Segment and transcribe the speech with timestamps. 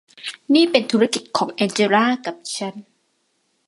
[0.53, 2.75] นี่เป็นธุรกิจของแองเจล่ากับฉัน